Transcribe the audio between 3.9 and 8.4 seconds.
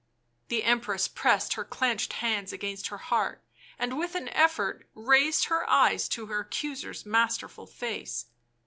with an effort, raised her eyes to her accuser's masterful face.